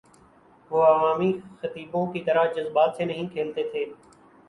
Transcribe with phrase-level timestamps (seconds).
[0.71, 1.31] وہ عوامی
[1.61, 3.85] خطیبوں کی طرح جذبات سے نہیں کھیلتے تھے۔